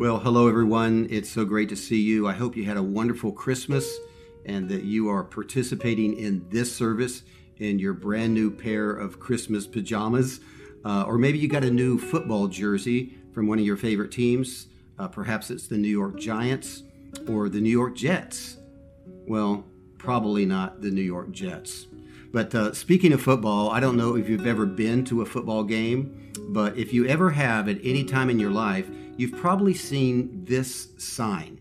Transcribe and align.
Well, 0.00 0.18
hello, 0.18 0.48
everyone. 0.48 1.08
It's 1.10 1.28
so 1.28 1.44
great 1.44 1.68
to 1.68 1.76
see 1.76 2.00
you. 2.00 2.26
I 2.26 2.32
hope 2.32 2.56
you 2.56 2.64
had 2.64 2.78
a 2.78 2.82
wonderful 2.82 3.32
Christmas 3.32 3.98
and 4.46 4.66
that 4.70 4.84
you 4.84 5.10
are 5.10 5.22
participating 5.22 6.16
in 6.16 6.48
this 6.48 6.74
service 6.74 7.22
in 7.58 7.78
your 7.78 7.92
brand 7.92 8.32
new 8.32 8.50
pair 8.50 8.92
of 8.92 9.20
Christmas 9.20 9.66
pajamas. 9.66 10.40
Uh, 10.86 11.04
or 11.06 11.18
maybe 11.18 11.36
you 11.38 11.48
got 11.48 11.64
a 11.64 11.70
new 11.70 11.98
football 11.98 12.48
jersey 12.48 13.18
from 13.34 13.46
one 13.46 13.58
of 13.58 13.66
your 13.66 13.76
favorite 13.76 14.10
teams. 14.10 14.68
Uh, 14.98 15.06
perhaps 15.06 15.50
it's 15.50 15.66
the 15.68 15.76
New 15.76 15.88
York 15.88 16.18
Giants 16.18 16.82
or 17.28 17.50
the 17.50 17.60
New 17.60 17.68
York 17.68 17.94
Jets. 17.94 18.56
Well, 19.04 19.66
probably 19.98 20.46
not 20.46 20.80
the 20.80 20.90
New 20.90 21.02
York 21.02 21.30
Jets. 21.30 21.88
But 22.32 22.54
uh, 22.54 22.72
speaking 22.72 23.12
of 23.12 23.20
football, 23.20 23.68
I 23.68 23.80
don't 23.80 23.98
know 23.98 24.16
if 24.16 24.30
you've 24.30 24.46
ever 24.46 24.64
been 24.64 25.04
to 25.04 25.20
a 25.20 25.26
football 25.26 25.62
game, 25.62 26.32
but 26.48 26.78
if 26.78 26.94
you 26.94 27.04
ever 27.06 27.32
have 27.32 27.68
at 27.68 27.76
any 27.84 28.04
time 28.04 28.30
in 28.30 28.38
your 28.38 28.50
life, 28.50 28.88
you've 29.16 29.36
probably 29.36 29.74
seen 29.74 30.44
this 30.44 30.88
sign, 30.98 31.60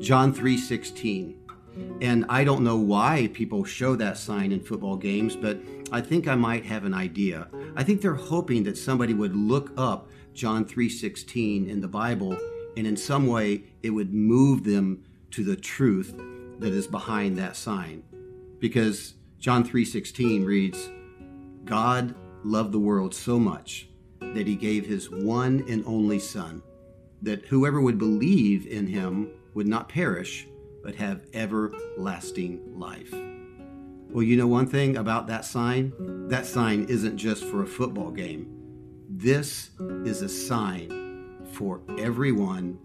John 0.00 0.32
3:16. 0.32 1.34
And 2.00 2.24
I 2.28 2.44
don't 2.44 2.64
know 2.64 2.76
why 2.76 3.30
people 3.32 3.64
show 3.64 3.94
that 3.96 4.18
sign 4.18 4.50
in 4.50 4.60
football 4.60 4.96
games, 4.96 5.36
but 5.36 5.60
I 5.92 6.00
think 6.00 6.26
I 6.26 6.34
might 6.34 6.64
have 6.64 6.84
an 6.84 6.94
idea. 6.94 7.48
I 7.76 7.84
think 7.84 8.00
they're 8.00 8.14
hoping 8.14 8.64
that 8.64 8.76
somebody 8.76 9.14
would 9.14 9.36
look 9.36 9.72
up 9.76 10.08
John 10.34 10.64
3:16 10.64 11.68
in 11.68 11.80
the 11.80 11.88
Bible 11.88 12.36
and 12.76 12.86
in 12.86 12.96
some 12.96 13.26
way 13.26 13.64
it 13.82 13.90
would 13.90 14.12
move 14.12 14.64
them 14.64 15.04
to 15.32 15.44
the 15.44 15.56
truth 15.56 16.14
that 16.58 16.72
is 16.72 16.86
behind 16.86 17.36
that 17.38 17.56
sign. 17.56 18.02
Because 18.58 19.14
John 19.38 19.64
3:16 19.64 20.44
reads, 20.44 20.90
God 21.64 22.14
loved 22.44 22.72
the 22.72 22.78
world 22.78 23.14
so 23.14 23.38
much 23.38 23.88
that 24.20 24.46
he 24.46 24.56
gave 24.56 24.86
his 24.86 25.10
one 25.10 25.64
and 25.68 25.84
only 25.86 26.18
son 26.18 26.62
that 27.22 27.46
whoever 27.46 27.80
would 27.80 27.98
believe 27.98 28.66
in 28.66 28.86
him 28.86 29.30
would 29.54 29.66
not 29.66 29.88
perish 29.88 30.46
but 30.82 30.94
have 30.94 31.26
everlasting 31.34 32.60
life. 32.78 33.12
Well, 34.10 34.22
you 34.22 34.36
know 34.36 34.46
one 34.46 34.66
thing 34.66 34.96
about 34.96 35.26
that 35.26 35.44
sign? 35.44 35.92
That 36.28 36.46
sign 36.46 36.86
isn't 36.88 37.18
just 37.18 37.44
for 37.44 37.62
a 37.62 37.66
football 37.66 38.10
game. 38.10 38.54
This 39.10 39.70
is 39.78 40.22
a 40.22 40.28
sign 40.28 41.44
for 41.52 41.82
everyone 41.98 42.78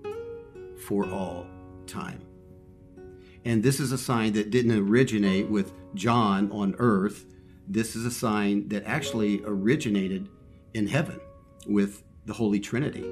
for 0.88 1.09
all 1.09 1.47
time. 1.88 2.21
And 3.45 3.61
this 3.61 3.80
is 3.80 3.91
a 3.91 3.97
sign 3.97 4.33
that 4.33 4.49
didn't 4.49 4.77
originate 4.77 5.49
with 5.49 5.73
John 5.95 6.52
on 6.52 6.75
earth. 6.80 7.25
This 7.67 7.95
is 7.95 8.05
a 8.05 8.11
sign 8.11 8.67
that 8.69 8.83
actually 8.86 9.41
originated 9.45 10.30
in 10.73 10.88
heaven 10.88 11.19
with 11.67 12.03
the 12.25 12.33
Holy 12.33 12.59
Trinity. 12.59 13.05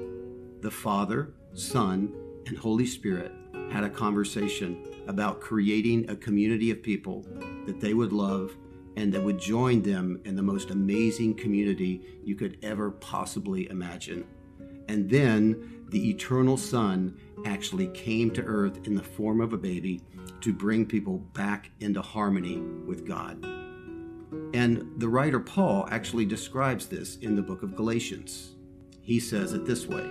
The 0.62 0.70
Father, 0.70 1.34
Son, 1.54 2.14
and 2.46 2.56
Holy 2.56 2.86
Spirit 2.86 3.32
had 3.72 3.82
a 3.82 3.90
conversation 3.90 4.86
about 5.08 5.40
creating 5.40 6.08
a 6.08 6.14
community 6.14 6.70
of 6.70 6.84
people 6.84 7.26
that 7.66 7.80
they 7.80 7.94
would 7.94 8.12
love 8.12 8.56
and 8.96 9.12
that 9.12 9.24
would 9.24 9.40
join 9.40 9.82
them 9.82 10.20
in 10.24 10.36
the 10.36 10.42
most 10.42 10.70
amazing 10.70 11.34
community 11.34 12.20
you 12.22 12.36
could 12.36 12.58
ever 12.62 12.92
possibly 12.92 13.68
imagine. 13.70 14.24
And 14.86 15.10
then 15.10 15.84
the 15.88 16.10
eternal 16.10 16.56
Son 16.56 17.18
actually 17.44 17.88
came 17.88 18.30
to 18.30 18.44
earth 18.44 18.86
in 18.86 18.94
the 18.94 19.02
form 19.02 19.40
of 19.40 19.52
a 19.52 19.58
baby 19.58 20.00
to 20.42 20.52
bring 20.54 20.86
people 20.86 21.18
back 21.18 21.72
into 21.80 22.00
harmony 22.00 22.58
with 22.86 23.04
God. 23.04 23.44
And 24.54 24.92
the 24.98 25.08
writer 25.08 25.40
Paul 25.40 25.88
actually 25.90 26.24
describes 26.24 26.86
this 26.86 27.16
in 27.16 27.34
the 27.34 27.42
book 27.42 27.64
of 27.64 27.74
Galatians. 27.74 28.54
He 29.00 29.18
says 29.18 29.54
it 29.54 29.66
this 29.66 29.88
way 29.88 30.06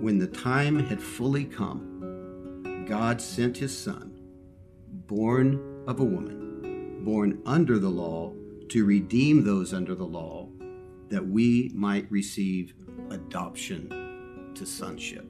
When 0.00 0.18
the 0.18 0.26
time 0.26 0.78
had 0.78 1.02
fully 1.02 1.44
come, 1.44 2.84
God 2.88 3.20
sent 3.20 3.58
his 3.58 3.76
Son, 3.76 4.18
born 5.06 5.84
of 5.86 6.00
a 6.00 6.04
woman, 6.04 7.04
born 7.04 7.42
under 7.44 7.78
the 7.78 7.90
law, 7.90 8.32
to 8.70 8.86
redeem 8.86 9.44
those 9.44 9.74
under 9.74 9.94
the 9.94 10.06
law, 10.06 10.48
that 11.10 11.28
we 11.28 11.70
might 11.74 12.10
receive 12.10 12.72
adoption 13.10 14.52
to 14.54 14.64
sonship. 14.64 15.28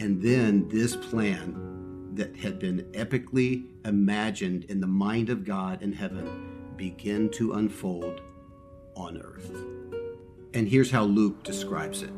And 0.00 0.20
then 0.20 0.68
this 0.68 0.96
plan 0.96 2.10
that 2.14 2.36
had 2.36 2.58
been 2.58 2.90
epically 2.90 3.66
imagined 3.84 4.64
in 4.64 4.80
the 4.80 4.88
mind 4.88 5.30
of 5.30 5.44
God 5.44 5.80
in 5.80 5.92
heaven 5.92 6.72
began 6.76 7.28
to 7.30 7.52
unfold 7.52 8.20
on 8.96 9.16
earth. 9.18 9.52
And 10.54 10.66
here's 10.66 10.90
how 10.90 11.04
Luke 11.04 11.44
describes 11.44 12.02
it. 12.02 12.10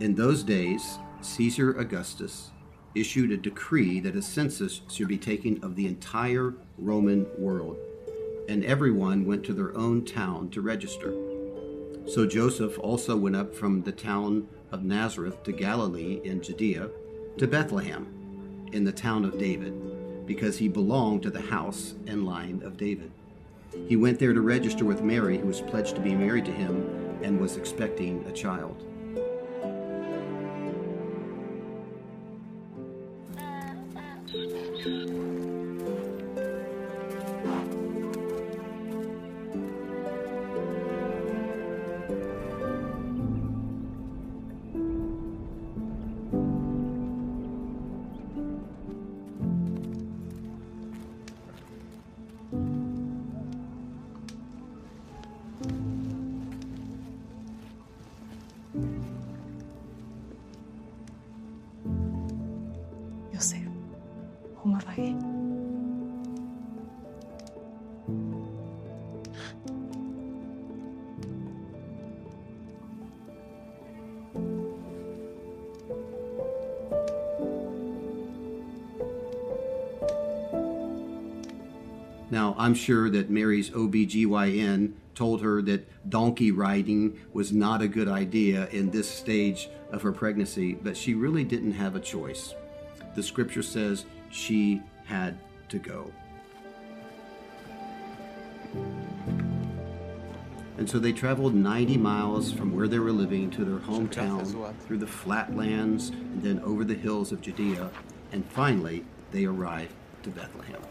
In 0.00 0.16
those 0.16 0.42
days, 0.42 0.98
Caesar 1.20 1.78
Augustus 1.78 2.50
issued 2.96 3.30
a 3.30 3.36
decree 3.36 4.00
that 4.00 4.16
a 4.16 4.22
census 4.22 4.80
should 4.90 5.06
be 5.06 5.16
taken 5.16 5.62
of 5.62 5.76
the 5.76 5.86
entire 5.86 6.54
Roman 6.78 7.26
world, 7.38 7.76
and 8.48 8.64
everyone 8.64 9.24
went 9.24 9.44
to 9.44 9.52
their 9.52 9.76
own 9.76 10.04
town 10.04 10.50
to 10.50 10.60
register. 10.60 11.14
So 12.06 12.26
Joseph 12.26 12.76
also 12.80 13.16
went 13.16 13.36
up 13.36 13.54
from 13.54 13.82
the 13.82 13.92
town 13.92 14.48
of 14.72 14.82
Nazareth 14.82 15.44
to 15.44 15.52
Galilee 15.52 16.20
in 16.24 16.42
Judea 16.42 16.90
to 17.38 17.46
Bethlehem 17.46 18.68
in 18.72 18.82
the 18.82 18.92
town 18.92 19.24
of 19.24 19.38
David, 19.38 20.26
because 20.26 20.58
he 20.58 20.68
belonged 20.68 21.22
to 21.22 21.30
the 21.30 21.40
house 21.40 21.94
and 22.08 22.26
line 22.26 22.62
of 22.64 22.76
David. 22.76 23.12
He 23.86 23.94
went 23.94 24.18
there 24.18 24.32
to 24.32 24.40
register 24.40 24.84
with 24.84 25.02
Mary, 25.02 25.38
who 25.38 25.46
was 25.46 25.60
pledged 25.60 25.94
to 25.94 26.00
be 26.00 26.16
married 26.16 26.46
to 26.46 26.52
him 26.52 27.20
and 27.22 27.40
was 27.40 27.56
expecting 27.56 28.24
a 28.26 28.32
child. 28.32 28.84
Now, 82.54 82.60
I'm 82.62 82.74
sure 82.74 83.10
that 83.10 83.30
Mary's 83.30 83.70
OBGYN 83.70 84.92
told 85.14 85.42
her 85.42 85.62
that 85.62 85.88
donkey 86.08 86.50
riding 86.50 87.18
was 87.32 87.52
not 87.52 87.82
a 87.82 87.88
good 87.88 88.08
idea 88.08 88.68
in 88.68 88.90
this 88.90 89.10
stage 89.10 89.68
of 89.90 90.02
her 90.02 90.12
pregnancy, 90.12 90.74
but 90.74 90.96
she 90.96 91.14
really 91.14 91.44
didn't 91.44 91.72
have 91.72 91.96
a 91.96 92.00
choice. 92.00 92.54
The 93.14 93.22
scripture 93.22 93.62
says 93.62 94.04
she 94.30 94.82
had 95.04 95.38
to 95.68 95.78
go. 95.78 96.12
And 100.76 100.88
so 100.88 100.98
they 100.98 101.12
traveled 101.12 101.54
90 101.54 101.96
miles 101.96 102.52
from 102.52 102.74
where 102.74 102.88
they 102.88 102.98
were 102.98 103.12
living 103.12 103.50
to 103.52 103.64
their 103.64 103.78
hometown 103.78 104.74
through 104.86 104.98
the 104.98 105.06
flatlands 105.06 106.10
and 106.10 106.42
then 106.42 106.60
over 106.60 106.84
the 106.84 106.94
hills 106.94 107.32
of 107.32 107.40
Judea. 107.40 107.90
And 108.32 108.44
finally, 108.46 109.04
they 109.30 109.44
arrived 109.44 109.94
to 110.24 110.30
Bethlehem. 110.30 110.82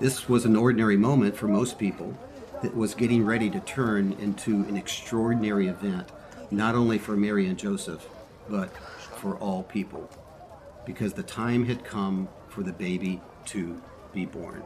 This 0.00 0.30
was 0.30 0.46
an 0.46 0.56
ordinary 0.56 0.96
moment 0.96 1.36
for 1.36 1.46
most 1.46 1.78
people 1.78 2.16
that 2.62 2.74
was 2.74 2.94
getting 2.94 3.22
ready 3.22 3.50
to 3.50 3.60
turn 3.60 4.12
into 4.14 4.64
an 4.64 4.74
extraordinary 4.74 5.66
event, 5.66 6.08
not 6.50 6.74
only 6.74 6.96
for 6.96 7.18
Mary 7.18 7.46
and 7.46 7.58
Joseph, 7.58 8.08
but 8.48 8.74
for 9.18 9.36
all 9.36 9.62
people, 9.62 10.08
because 10.86 11.12
the 11.12 11.22
time 11.22 11.66
had 11.66 11.84
come 11.84 12.30
for 12.48 12.62
the 12.62 12.72
baby 12.72 13.20
to 13.44 13.78
be 14.14 14.24
born. 14.24 14.62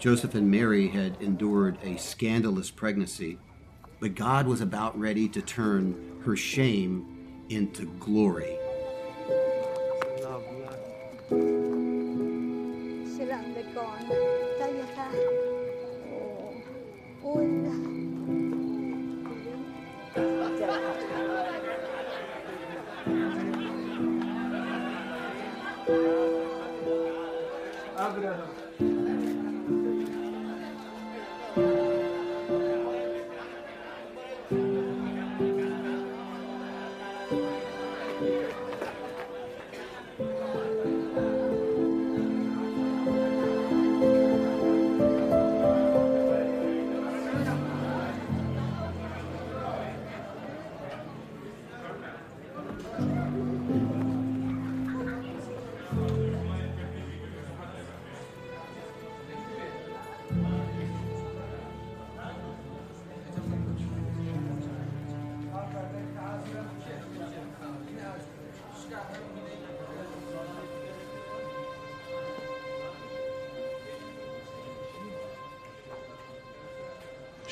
Joseph 0.00 0.34
and 0.34 0.50
Mary 0.50 0.88
had 0.88 1.16
endured 1.20 1.78
a 1.84 1.96
scandalous 1.96 2.68
pregnancy, 2.68 3.38
but 4.00 4.16
God 4.16 4.48
was 4.48 4.60
about 4.60 4.98
ready 4.98 5.28
to 5.28 5.40
turn 5.40 6.20
her 6.24 6.34
shame 6.34 7.44
into 7.48 7.86
glory. 8.00 8.58
आग्रह 28.04 28.38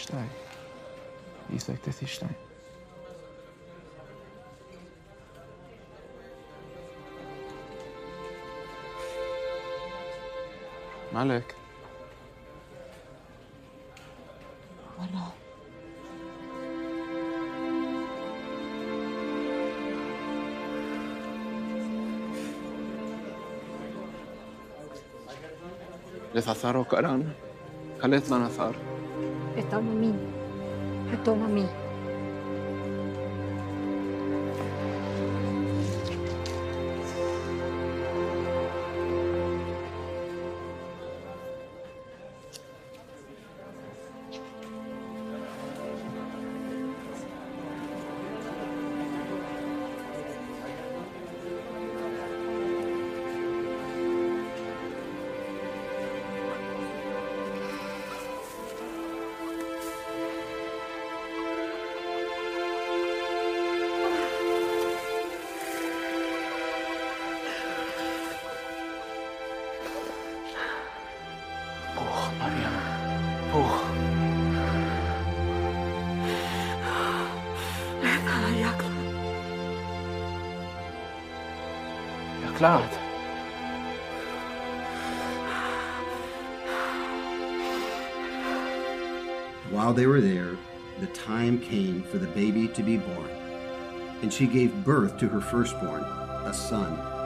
Stein. 0.01 0.31
Ich 1.55 1.65
sag, 1.65 1.83
das 1.83 2.03
ist 2.03 2.13
Stein. 2.13 2.35
مالك؟ 11.13 11.55
والله 14.99 15.33
لثثار 26.35 26.77
وكأران 26.77 27.33
خليتنا 28.03 28.39
نثار 28.39 28.90
estão 29.61 29.81
em 29.81 29.85
mim, 29.85 30.15
Retoma 31.11 31.47
a 31.47 31.49
mim. 31.49 31.90
While 89.71 89.95
they 89.95 90.07
were 90.07 90.21
there, 90.21 90.59
the 90.99 91.07
time 91.07 91.59
came 91.59 92.03
for 92.03 92.19
the 92.19 92.27
baby 92.27 92.69
to 92.69 92.83
be 92.83 92.99
born, 92.99 93.31
and 94.21 94.31
she 94.31 94.47
gave 94.47 94.85
birth 94.85 95.17
to 95.21 95.29
her 95.29 95.41
firstborn, 95.41 96.03
a 96.03 96.53
son. 96.53 97.20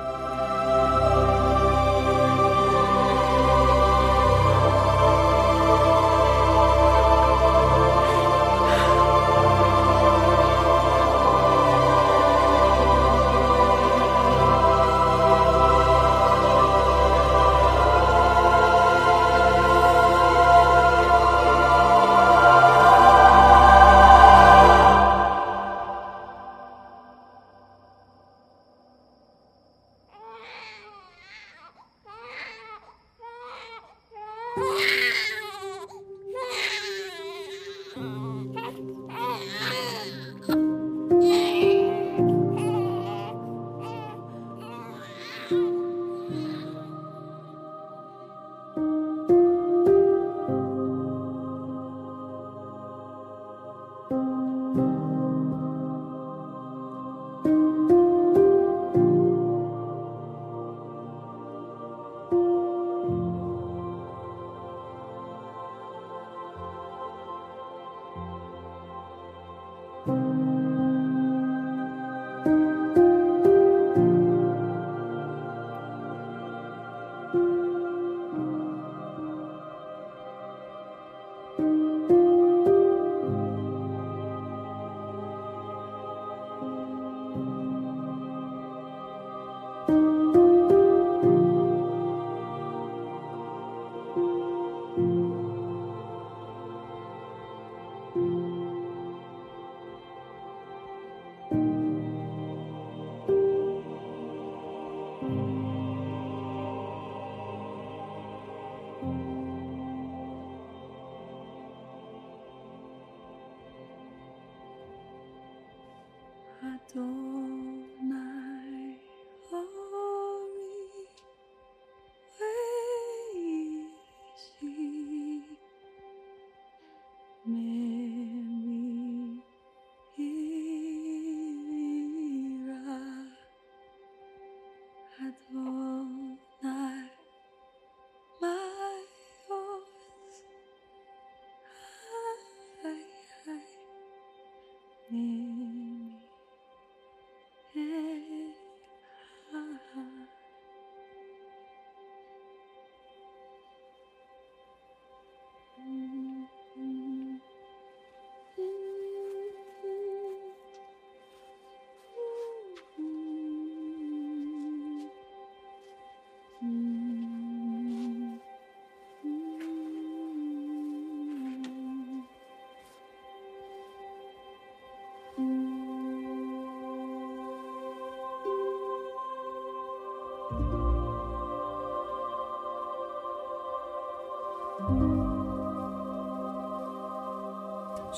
Adonai 116.65 117.54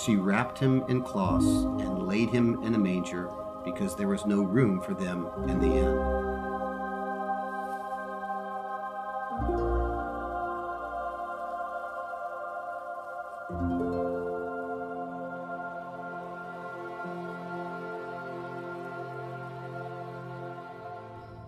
she 0.06 0.14
wrapped 0.14 0.56
him 0.56 0.84
in 0.88 1.02
cloths 1.02 1.44
and 1.44 2.06
laid 2.06 2.30
him 2.30 2.62
in 2.62 2.76
a 2.76 2.78
manger 2.78 3.28
because 3.64 3.96
there 3.96 4.06
was 4.06 4.24
no 4.24 4.40
room 4.42 4.80
for 4.80 4.94
them 4.94 5.26
in 5.48 5.58
the 5.58 5.66
inn. 5.66 5.96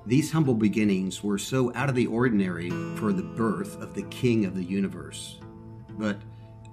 These 0.05 0.33
humble 0.33 0.55
beginnings 0.55 1.23
were 1.23 1.39
so 1.39 1.73
out 1.77 1.89
of 1.89 1.95
the 1.95 2.07
ordinary 2.09 2.71
for 2.97 3.13
the 3.13 3.23
birth 3.23 3.81
of 3.81 3.95
the 3.95 4.03
King 4.05 4.47
of 4.47 4.57
the 4.57 4.65
universe, 4.65 5.39
but 5.91 6.17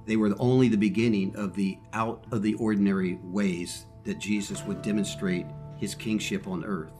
they 0.06 0.18
were 0.18 0.36
only 0.40 0.68
the 0.68 0.78
beginning 0.78 1.36
of 1.36 1.56
the 1.56 1.80
out 1.94 2.26
of 2.32 2.42
the 2.42 2.54
ordinary 2.56 3.20
ways 3.24 3.86
that 4.04 4.20
Jesus 4.20 4.64
would 4.64 4.82
demonstrate 4.82 5.48
his 5.78 5.96
kingship 5.96 6.48
on 6.48 6.64
earth. 6.64 6.94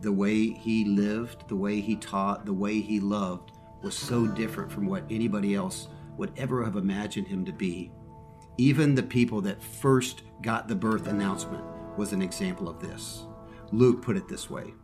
The 0.00 0.12
way 0.12 0.50
he 0.50 0.84
lived, 0.84 1.48
the 1.48 1.56
way 1.56 1.80
he 1.80 1.96
taught, 1.96 2.44
the 2.44 2.52
way 2.52 2.80
he 2.80 3.00
loved 3.00 3.52
was 3.82 3.96
so 3.96 4.26
different 4.26 4.70
from 4.70 4.86
what 4.86 5.04
anybody 5.10 5.54
else 5.54 5.88
would 6.16 6.32
ever 6.36 6.62
have 6.64 6.76
imagined 6.76 7.26
him 7.26 7.44
to 7.44 7.52
be. 7.52 7.90
Even 8.58 8.94
the 8.94 9.02
people 9.02 9.40
that 9.42 9.62
first 9.62 10.22
got 10.42 10.68
the 10.68 10.74
birth 10.74 11.08
announcement 11.08 11.64
was 11.96 12.12
an 12.12 12.22
example 12.22 12.68
of 12.68 12.80
this. 12.80 13.24
Luke 13.72 14.02
put 14.02 14.16
it 14.16 14.28
this 14.28 14.48
way 14.50 14.74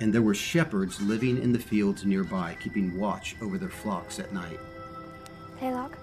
And 0.00 0.12
there 0.12 0.22
were 0.22 0.34
shepherds 0.34 1.00
living 1.00 1.40
in 1.40 1.52
the 1.52 1.58
fields 1.58 2.04
nearby, 2.04 2.56
keeping 2.60 2.98
watch 2.98 3.36
over 3.40 3.56
their 3.56 3.68
flocks 3.70 4.18
at 4.18 4.32
night. 4.32 4.58
Hey, 5.56 5.72
Locke. 5.72 5.98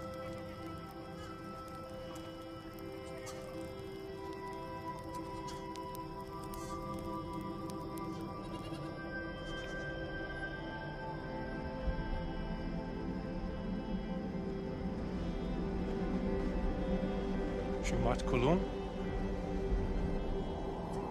what, 18.16 18.26
Kulun? 18.26 18.60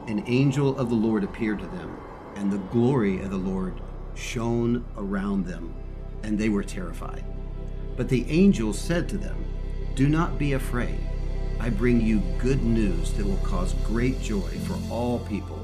An 0.08 0.25
angel 0.26 0.76
of 0.78 0.88
the 0.88 0.94
Lord 0.94 1.25
appeared 1.25 1.58
to 1.61 1.66
them, 1.66 1.96
and 2.37 2.50
the 2.50 2.58
glory 2.58 3.20
of 3.20 3.30
the 3.30 3.37
Lord 3.37 3.80
shone 4.14 4.84
around 4.96 5.46
them, 5.46 5.75
and 6.23 6.38
they 6.38 6.49
were 6.49 6.62
terrified. 6.62 7.25
But 7.96 8.08
the 8.08 8.28
angel 8.28 8.73
said 8.73 9.08
to 9.11 9.18
them, 9.18 9.44
Do 9.94 10.08
not 10.08 10.38
be 10.38 10.52
afraid. 10.52 11.00
I 11.61 11.70
bring 11.70 12.00
you 12.00 12.20
good 12.38 12.62
news 12.62 13.12
that 13.14 13.25
will 13.25 13.37
cause 13.38 13.75
great 13.87 14.20
joy 14.20 14.50
for 14.66 14.78
all 14.90 15.20
people. 15.20 15.61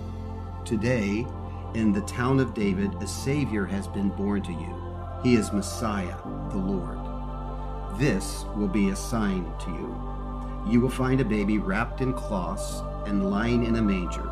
Today, 0.65 1.27
in 1.75 1.93
the 1.93 2.01
town 2.03 2.41
of 2.41 2.55
David, 2.55 2.95
a 3.03 3.07
Savior 3.07 3.67
has 3.67 3.87
been 3.89 4.09
born 4.11 4.43
to 4.43 4.53
you. 4.53 4.77
He 5.23 5.35
is 5.35 5.53
Messiah, 5.53 6.17
the 6.51 6.57
Lord. 6.57 6.99
This 7.99 8.45
will 8.57 8.69
be 8.69 8.91
a 8.91 8.97
sign 8.97 9.45
to 9.61 9.71
you 9.71 10.10
you 10.67 10.81
will 10.81 10.91
find 10.91 11.21
a 11.21 11.25
baby 11.25 11.59
wrapped 11.59 12.01
in 12.01 12.13
cloths 12.13 12.83
and 13.07 13.31
lying 13.31 13.65
in 13.65 13.77
a 13.77 13.83
manger. 13.83 14.29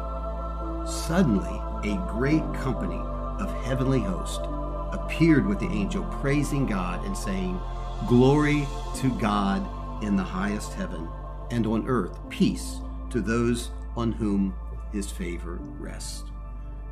Suddenly, 0.86 1.60
a 1.84 1.96
great 2.12 2.42
company 2.54 3.00
of 3.38 3.52
heavenly 3.64 4.00
hosts 4.00 4.46
appeared 4.92 5.46
with 5.46 5.58
the 5.58 5.68
angel, 5.68 6.04
praising 6.20 6.66
God 6.66 7.04
and 7.04 7.16
saying, 7.16 7.60
Glory 8.06 8.66
to 8.96 9.10
God 9.18 9.66
in 10.02 10.16
the 10.16 10.22
highest 10.22 10.74
heaven, 10.74 11.08
and 11.50 11.66
on 11.66 11.88
earth 11.88 12.18
peace 12.30 12.80
to 13.10 13.20
those 13.20 13.70
on 13.96 14.12
whom 14.12 14.54
his 14.92 15.10
favor 15.10 15.58
rests. 15.78 16.24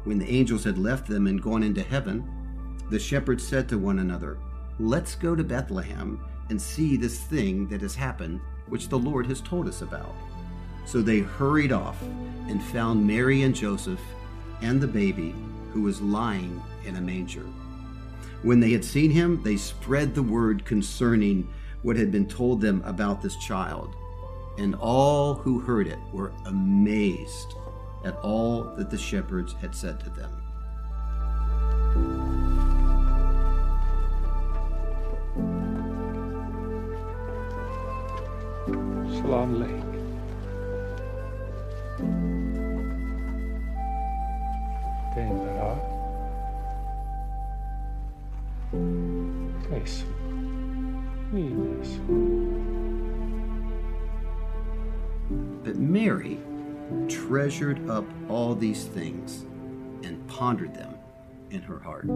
When 0.05 0.19
the 0.19 0.31
angels 0.31 0.65
had 0.65 0.79
left 0.79 1.07
them 1.07 1.27
and 1.27 1.43
gone 1.43 1.63
into 1.63 1.83
heaven, 1.83 2.29
the 2.91 2.99
shepherds 2.99 3.47
said 3.47 3.69
to 3.69 3.79
one 3.79 3.99
another, 3.99 4.39
Let's 4.79 5.15
go 5.15 5.35
to 5.35 5.43
Bethlehem 5.43 6.21
and 6.51 6.61
see 6.61 6.97
this 6.97 7.21
thing 7.21 7.67
that 7.69 7.81
has 7.81 7.95
happened, 7.95 8.41
which 8.69 8.89
the 8.89 8.99
Lord 8.99 9.27
has 9.27 9.41
told 9.41 9.69
us 9.69 9.83
about. 9.83 10.15
So 10.85 11.03
they 11.03 11.21
hurried 11.21 11.73
off 11.73 12.01
and 12.49 12.63
found 12.63 13.07
Mary 13.07 13.43
and 13.43 13.55
Joseph 13.55 14.01
and 14.63 14.81
the 14.81 14.87
baby 14.87 15.35
who 15.73 15.83
was 15.83 16.01
lying 16.01 16.63
in 16.85 16.97
a 16.97 17.01
manger. 17.01 17.47
When 18.43 18.61
they 18.61 18.71
had 18.71 18.85
seen 18.85 19.11
him, 19.11 19.43
they 19.43 19.57
spread 19.57 20.15
the 20.15 20.23
word 20.23 20.65
concerning 20.65 21.53
what 21.83 21.97
had 21.97 22.13
been 22.13 22.27
told 22.27 22.61
them 22.61 22.83
about 22.85 23.21
this 23.21 23.37
child. 23.37 23.95
And 24.59 24.75
all 24.77 25.35
who 25.35 25.61
heard 25.61 25.87
it 25.87 25.99
were 26.13 26.33
amazed 26.47 27.55
at 28.05 28.17
all 28.19 28.63
that 28.77 28.91
the 28.91 28.99
shepherds 28.99 29.55
had 29.61 29.75
said 29.75 30.01
to 30.01 30.11
them. 30.11 30.46
Shalom 39.27 39.59
Lake. 39.59 39.71
Denver. 45.17 45.81
Eso. 49.73 50.07
Mira 51.33 51.81
eso. 51.81 52.01
But 55.65 55.75
Mary 55.75 56.39
treasured 57.09 57.91
up 57.91 58.05
all 58.29 58.55
these 58.55 58.85
things 58.85 59.45
and 60.05 60.25
pondered 60.29 60.73
them 60.73 60.95
in 61.51 61.63
her 61.63 61.81
heart. 61.81 62.07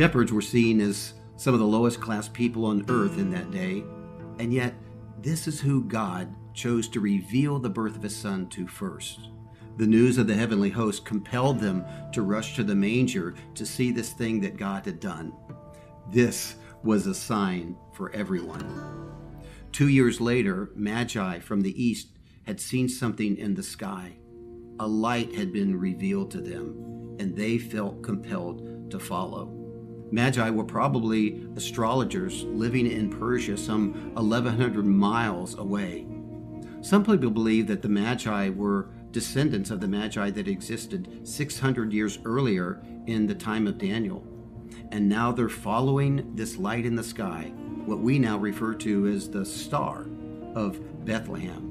Shepherds 0.00 0.32
were 0.32 0.40
seen 0.40 0.80
as 0.80 1.12
some 1.36 1.52
of 1.52 1.60
the 1.60 1.66
lowest 1.66 2.00
class 2.00 2.26
people 2.26 2.64
on 2.64 2.86
earth 2.88 3.18
in 3.18 3.30
that 3.32 3.50
day, 3.50 3.84
and 4.38 4.50
yet 4.50 4.72
this 5.20 5.46
is 5.46 5.60
who 5.60 5.84
God 5.84 6.34
chose 6.54 6.88
to 6.88 7.00
reveal 7.00 7.58
the 7.58 7.68
birth 7.68 7.96
of 7.96 8.02
his 8.02 8.16
son 8.16 8.48
to 8.48 8.66
first. 8.66 9.28
The 9.76 9.86
news 9.86 10.16
of 10.16 10.26
the 10.26 10.34
heavenly 10.34 10.70
host 10.70 11.04
compelled 11.04 11.60
them 11.60 11.84
to 12.14 12.22
rush 12.22 12.56
to 12.56 12.64
the 12.64 12.74
manger 12.74 13.34
to 13.54 13.66
see 13.66 13.92
this 13.92 14.14
thing 14.14 14.40
that 14.40 14.56
God 14.56 14.86
had 14.86 15.00
done. 15.00 15.34
This 16.10 16.54
was 16.82 17.06
a 17.06 17.14
sign 17.14 17.76
for 17.92 18.10
everyone. 18.12 19.12
Two 19.70 19.88
years 19.88 20.18
later, 20.18 20.70
Magi 20.74 21.40
from 21.40 21.60
the 21.60 21.84
east 21.84 22.08
had 22.46 22.58
seen 22.58 22.88
something 22.88 23.36
in 23.36 23.52
the 23.52 23.62
sky. 23.62 24.16
A 24.78 24.86
light 24.86 25.34
had 25.34 25.52
been 25.52 25.78
revealed 25.78 26.30
to 26.30 26.40
them, 26.40 27.16
and 27.18 27.36
they 27.36 27.58
felt 27.58 28.02
compelled 28.02 28.90
to 28.90 28.98
follow. 28.98 29.59
Magi 30.10 30.50
were 30.50 30.64
probably 30.64 31.46
astrologers 31.56 32.44
living 32.44 32.90
in 32.90 33.10
Persia 33.10 33.56
some 33.56 34.14
1,100 34.14 34.84
miles 34.84 35.56
away. 35.58 36.06
Some 36.80 37.04
people 37.04 37.30
believe 37.30 37.66
that 37.68 37.82
the 37.82 37.88
Magi 37.88 38.48
were 38.48 38.88
descendants 39.10 39.70
of 39.70 39.80
the 39.80 39.88
Magi 39.88 40.30
that 40.30 40.48
existed 40.48 41.26
600 41.28 41.92
years 41.92 42.18
earlier 42.24 42.80
in 43.06 43.26
the 43.26 43.34
time 43.34 43.66
of 43.66 43.78
Daniel. 43.78 44.24
And 44.90 45.08
now 45.08 45.32
they're 45.32 45.48
following 45.48 46.34
this 46.34 46.56
light 46.56 46.86
in 46.86 46.96
the 46.96 47.04
sky, 47.04 47.52
what 47.84 47.98
we 47.98 48.18
now 48.18 48.38
refer 48.38 48.74
to 48.74 49.06
as 49.08 49.28
the 49.28 49.44
Star 49.44 50.06
of 50.54 51.04
Bethlehem. 51.04 51.69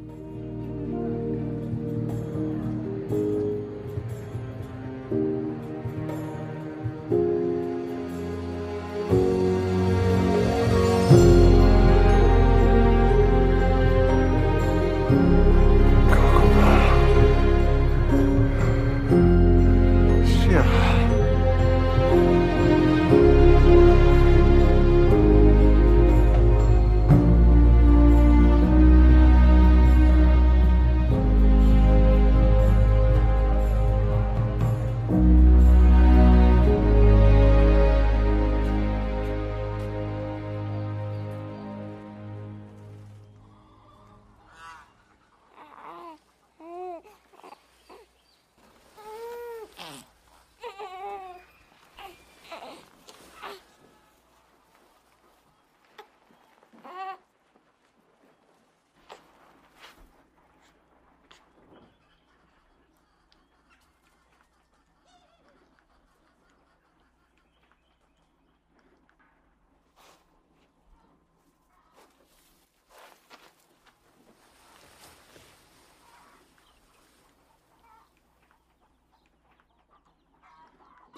Yeah. 20.60 20.99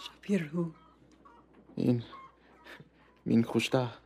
Shapiro. 0.01 0.74
Min. 1.77 2.03
Min 3.25 3.43
Khushta. 3.43 4.00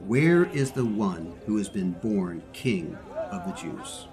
Where 0.00 0.44
is 0.46 0.72
the 0.72 0.84
one 0.84 1.34
who 1.46 1.56
has 1.58 1.68
been 1.68 1.92
born 1.92 2.42
King 2.52 2.98
of 3.30 3.46
the 3.46 3.52
Jews? 3.52 4.06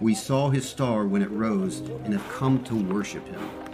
We 0.00 0.14
saw 0.14 0.50
his 0.50 0.68
star 0.68 1.06
when 1.06 1.22
it 1.22 1.30
rose 1.30 1.80
and 1.80 2.12
have 2.12 2.28
come 2.30 2.64
to 2.64 2.74
worship 2.74 3.26
him. 3.26 3.69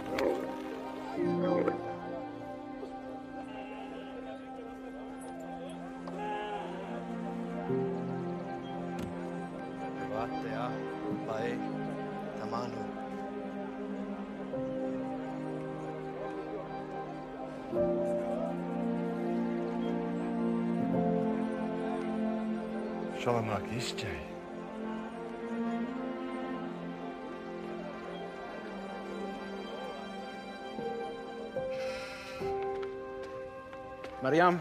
مريم 34.23 34.59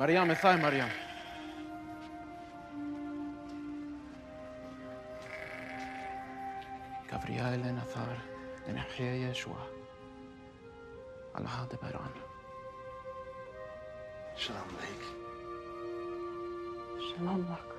مريم 0.00 0.30
اثاي 0.30 0.56
مريم؟ 0.56 0.88
كفريال 7.10 7.76
نثار 7.76 8.18
يشوى 9.30 9.66
على 11.34 11.48
هذا 11.48 11.78
بران 11.82 12.10
سلام 14.36 14.66
عليك 14.78 15.04
سلام 17.16 17.40
لك 17.40 17.77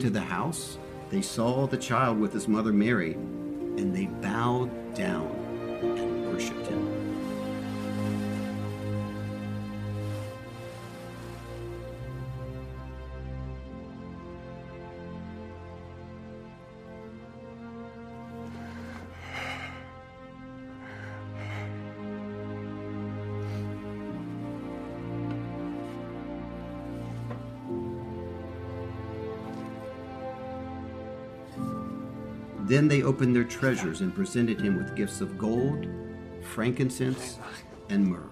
On 0.00 0.04
coming 0.04 0.14
to 0.14 0.18
the 0.18 0.34
house, 0.34 0.78
they 1.10 1.20
saw 1.20 1.66
the 1.66 1.76
child 1.76 2.18
with 2.18 2.32
his 2.32 2.48
mother 2.48 2.72
Mary, 2.72 3.12
and 3.12 3.94
they 3.94 4.06
bowed 4.06 4.94
down 4.94 5.26
and 5.82 6.26
worshiped 6.26 6.66
him. 6.68 6.99
Then 32.80 32.88
they 32.88 33.02
opened 33.02 33.36
their 33.36 33.44
treasures 33.44 34.00
and 34.00 34.14
presented 34.14 34.58
him 34.58 34.74
with 34.74 34.96
gifts 34.96 35.20
of 35.20 35.36
gold, 35.36 35.86
frankincense, 36.40 37.38
and 37.90 38.06
myrrh. 38.06 38.30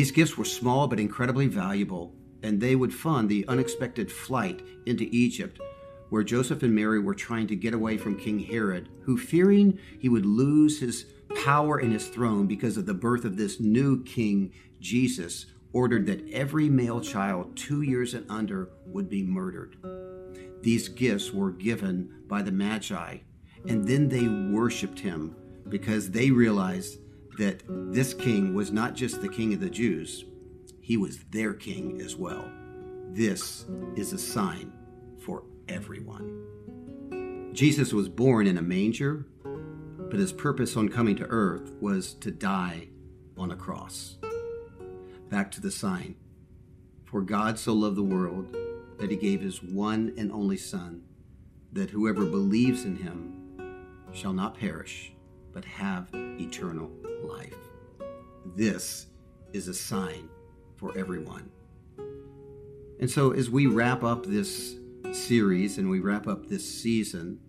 These 0.00 0.12
gifts 0.12 0.38
were 0.38 0.46
small 0.46 0.88
but 0.88 0.98
incredibly 0.98 1.46
valuable, 1.46 2.14
and 2.42 2.58
they 2.58 2.74
would 2.74 2.94
fund 2.94 3.28
the 3.28 3.46
unexpected 3.46 4.10
flight 4.10 4.62
into 4.86 5.06
Egypt, 5.10 5.60
where 6.08 6.24
Joseph 6.24 6.62
and 6.62 6.74
Mary 6.74 6.98
were 6.98 7.14
trying 7.14 7.46
to 7.48 7.54
get 7.54 7.74
away 7.74 7.98
from 7.98 8.16
King 8.16 8.38
Herod, 8.38 8.88
who, 9.02 9.18
fearing 9.18 9.78
he 9.98 10.08
would 10.08 10.24
lose 10.24 10.80
his 10.80 11.04
power 11.44 11.76
and 11.76 11.92
his 11.92 12.08
throne 12.08 12.46
because 12.46 12.78
of 12.78 12.86
the 12.86 12.94
birth 12.94 13.26
of 13.26 13.36
this 13.36 13.60
new 13.60 14.02
king, 14.04 14.54
Jesus, 14.80 15.44
ordered 15.74 16.06
that 16.06 16.26
every 16.30 16.70
male 16.70 17.02
child 17.02 17.54
two 17.54 17.82
years 17.82 18.14
and 18.14 18.24
under 18.30 18.70
would 18.86 19.10
be 19.10 19.22
murdered. 19.22 19.76
These 20.62 20.88
gifts 20.88 21.30
were 21.30 21.50
given 21.50 22.22
by 22.26 22.40
the 22.40 22.52
Magi, 22.52 23.18
and 23.68 23.86
then 23.86 24.08
they 24.08 24.26
worshiped 24.26 25.00
him 25.00 25.36
because 25.68 26.10
they 26.10 26.30
realized 26.30 27.00
that 27.38 27.62
this 27.68 28.14
king 28.14 28.54
was 28.54 28.70
not 28.70 28.94
just 28.94 29.20
the 29.20 29.28
king 29.28 29.54
of 29.54 29.60
the 29.60 29.70
Jews, 29.70 30.24
he 30.80 30.96
was 30.96 31.18
their 31.30 31.54
king 31.54 32.00
as 32.00 32.16
well. 32.16 32.50
This 33.12 33.66
is 33.96 34.12
a 34.12 34.18
sign 34.18 34.72
for 35.18 35.44
everyone. 35.68 37.50
Jesus 37.52 37.92
was 37.92 38.08
born 38.08 38.46
in 38.46 38.58
a 38.58 38.62
manger, 38.62 39.26
but 40.10 40.18
his 40.18 40.32
purpose 40.32 40.76
on 40.76 40.88
coming 40.88 41.16
to 41.16 41.26
earth 41.26 41.72
was 41.80 42.14
to 42.14 42.30
die 42.30 42.88
on 43.36 43.50
a 43.50 43.56
cross. 43.56 44.16
Back 45.28 45.50
to 45.52 45.60
the 45.60 45.70
sign. 45.70 46.16
For 47.04 47.22
God 47.22 47.58
so 47.58 47.72
loved 47.72 47.96
the 47.96 48.02
world 48.02 48.56
that 48.98 49.10
he 49.10 49.16
gave 49.16 49.40
his 49.40 49.62
one 49.62 50.12
and 50.16 50.30
only 50.30 50.56
Son, 50.56 51.02
that 51.72 51.90
whoever 51.90 52.24
believes 52.24 52.84
in 52.84 52.96
him 52.96 53.36
shall 54.12 54.32
not 54.32 54.58
perish, 54.58 55.12
but 55.52 55.64
have 55.64 56.08
eternal 56.12 56.90
life. 57.22 57.54
This 58.56 59.06
is 59.52 59.68
a 59.68 59.74
sign 59.74 60.28
for 60.76 60.96
everyone. 60.96 61.50
And 62.98 63.10
so, 63.10 63.32
as 63.32 63.48
we 63.48 63.66
wrap 63.66 64.04
up 64.04 64.26
this 64.26 64.76
series 65.12 65.78
and 65.78 65.88
we 65.88 66.00
wrap 66.00 66.26
up 66.26 66.46
this 66.46 66.68
season, 66.68 67.40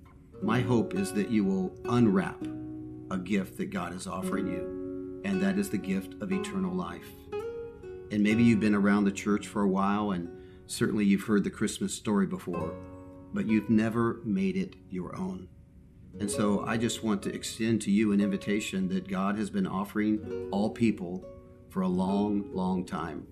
my 0.41 0.61
hope 0.61 0.95
is 0.95 1.13
that 1.13 1.29
you 1.29 1.43
will 1.43 1.75
unwrap 1.85 2.41
a 3.11 3.17
gift 3.17 3.57
that 3.57 3.69
God 3.69 3.93
is 3.93 4.07
offering 4.07 4.47
you, 4.47 5.21
and 5.25 5.41
that 5.41 5.59
is 5.59 5.69
the 5.69 5.77
gift 5.77 6.15
of 6.21 6.31
eternal 6.31 6.73
life. 6.73 7.07
And 8.11 8.23
maybe 8.23 8.43
you've 8.43 8.59
been 8.59 8.75
around 8.75 9.03
the 9.03 9.11
church 9.11 9.47
for 9.47 9.61
a 9.61 9.67
while, 9.67 10.11
and 10.11 10.29
certainly 10.67 11.05
you've 11.05 11.23
heard 11.23 11.43
the 11.43 11.49
Christmas 11.49 11.93
story 11.93 12.25
before, 12.25 12.73
but 13.33 13.47
you've 13.47 13.69
never 13.69 14.21
made 14.23 14.55
it 14.57 14.75
your 14.89 15.15
own. 15.15 15.47
And 16.19 16.30
so 16.30 16.63
I 16.65 16.78
just 16.78 17.04
want 17.04 17.24
to 17.24 17.34
extend 17.34 17.82
to 17.84 17.91
you 17.91 18.12
an 18.12 18.21
invitation 18.21 18.88
that 18.89 19.08
God 19.08 19.38
has 19.38 19.50
been 19.50 19.65
offering 19.65 20.47
all 20.52 20.69
people 20.69 21.26
for 21.69 21.82
a 21.82 21.88
long, 21.88 22.54
long 22.54 22.86
time. 22.86 23.26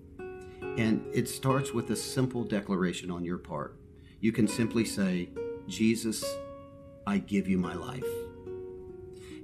And 0.78 1.04
it 1.12 1.28
starts 1.28 1.72
with 1.72 1.90
a 1.90 1.96
simple 1.96 2.44
declaration 2.44 3.10
on 3.10 3.24
your 3.24 3.38
part. 3.38 3.76
You 4.20 4.32
can 4.32 4.48
simply 4.48 4.84
say, 4.84 5.28
Jesus, 5.68 6.24
I 7.06 7.18
give 7.18 7.48
you 7.48 7.58
my 7.58 7.74
life. 7.74 8.04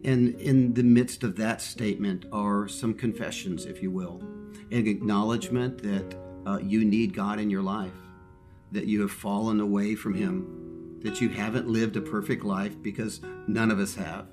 And 0.05 0.41
in 0.41 0.75
the 0.75 0.83
midst 0.83 1.23
of 1.25 1.37
that 1.37 1.61
statement 1.61 2.27
are 2.33 2.69
some 2.69 2.95
confessions, 2.95 3.65
if 3.65 3.83
you 3.83 3.91
will, 3.91 4.23
an 4.71 4.87
acknowledgement 4.87 5.83
that 5.83 6.17
uh, 6.47 6.59
you 6.59 6.85
need 6.85 7.15
God 7.15 7.41
in 7.41 7.51
your 7.51 7.63
life, 7.63 7.93
that 8.73 8.87
you 8.87 9.01
have 9.01 9.11
fallen 9.11 9.61
away 9.61 9.95
from 9.95 10.15
Him, 10.15 10.66
that 11.03 11.21
you 11.21 11.29
haven't 11.29 11.69
lived 11.69 11.97
a 11.97 12.01
perfect 12.01 12.45
life 12.45 12.81
because 12.83 13.21
none 13.47 13.71
of 13.71 13.79
us 13.79 13.95
have, 13.95 14.27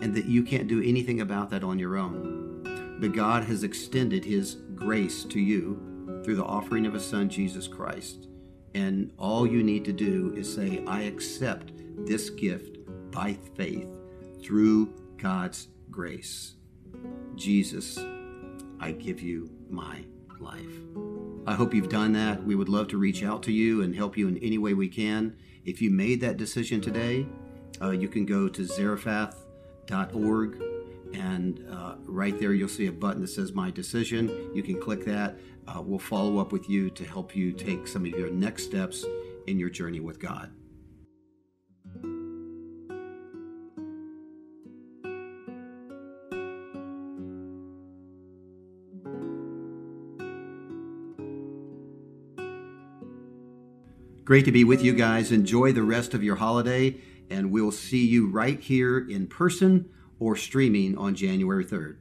and 0.00 0.14
that 0.14 0.26
you 0.26 0.42
can't 0.42 0.68
do 0.68 0.82
anything 0.82 1.20
about 1.20 1.50
that 1.50 1.64
on 1.64 1.78
your 1.78 1.96
own. 1.96 2.96
But 3.00 3.12
God 3.12 3.44
has 3.44 3.62
extended 3.62 4.24
His 4.24 4.56
grace 4.74 5.24
to 5.24 5.40
you 5.40 6.20
through 6.24 6.36
the 6.36 6.44
offering 6.44 6.86
of 6.86 6.94
His 6.94 7.04
Son, 7.04 7.28
Jesus 7.28 7.68
Christ. 7.68 8.28
And 8.74 9.10
all 9.18 9.46
you 9.46 9.62
need 9.62 9.84
to 9.86 9.92
do 9.92 10.34
is 10.36 10.52
say, 10.54 10.82
I 10.86 11.02
accept 11.02 11.72
this 12.06 12.30
gift 12.30 12.78
by 13.10 13.38
faith 13.54 13.88
through 14.42 14.92
God's 15.16 15.68
grace. 15.90 16.54
Jesus, 17.34 17.98
I 18.78 18.92
give 18.92 19.20
you 19.20 19.50
my 19.70 20.04
life. 20.38 20.60
I 21.46 21.54
hope 21.54 21.72
you've 21.72 21.88
done 21.88 22.12
that. 22.12 22.44
We 22.44 22.54
would 22.54 22.68
love 22.68 22.88
to 22.88 22.98
reach 22.98 23.22
out 23.22 23.42
to 23.44 23.52
you 23.52 23.82
and 23.82 23.94
help 23.94 24.16
you 24.16 24.28
in 24.28 24.36
any 24.38 24.58
way 24.58 24.74
we 24.74 24.88
can. 24.88 25.36
If 25.66 25.82
you 25.82 25.90
made 25.90 26.20
that 26.20 26.36
decision 26.36 26.80
today, 26.80 27.26
uh, 27.82 27.90
you 27.90 28.08
can 28.08 28.24
go 28.24 28.48
to 28.48 28.62
zarephath.org 28.62 30.62
and 31.12 31.66
uh, 31.70 31.96
right 32.04 32.38
there 32.38 32.52
you'll 32.52 32.68
see 32.68 32.86
a 32.86 32.92
button 32.92 33.22
that 33.22 33.28
says 33.28 33.52
My 33.52 33.72
Decision. 33.72 34.52
You 34.54 34.62
can 34.62 34.80
click 34.80 35.04
that. 35.04 35.36
Uh, 35.66 35.82
we'll 35.82 35.98
follow 35.98 36.38
up 36.38 36.52
with 36.52 36.70
you 36.70 36.88
to 36.90 37.04
help 37.04 37.34
you 37.34 37.52
take 37.52 37.88
some 37.88 38.06
of 38.06 38.12
your 38.12 38.30
next 38.30 38.62
steps 38.62 39.04
in 39.48 39.58
your 39.58 39.70
journey 39.70 39.98
with 39.98 40.20
God. 40.20 40.52
Great 54.26 54.44
to 54.44 54.50
be 54.50 54.64
with 54.64 54.82
you 54.82 54.92
guys. 54.92 55.30
Enjoy 55.30 55.70
the 55.70 55.84
rest 55.84 56.12
of 56.12 56.20
your 56.20 56.34
holiday, 56.34 56.96
and 57.30 57.52
we'll 57.52 57.70
see 57.70 58.04
you 58.04 58.28
right 58.28 58.58
here 58.58 58.98
in 58.98 59.28
person 59.28 59.88
or 60.18 60.34
streaming 60.34 60.98
on 60.98 61.14
January 61.14 61.64
3rd. 61.64 61.98